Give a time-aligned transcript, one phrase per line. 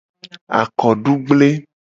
[0.59, 1.49] Akodugble.